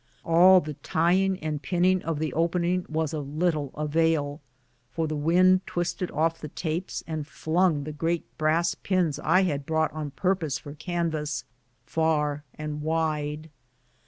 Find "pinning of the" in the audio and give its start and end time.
1.61-2.33